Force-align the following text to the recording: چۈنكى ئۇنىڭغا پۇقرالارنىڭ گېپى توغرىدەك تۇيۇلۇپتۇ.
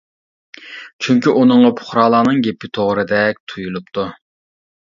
چۈنكى 1.07 1.33
ئۇنىڭغا 1.41 1.69
پۇقرالارنىڭ 1.81 2.41
گېپى 2.49 2.73
توغرىدەك 2.79 3.43
تۇيۇلۇپتۇ. 3.53 4.09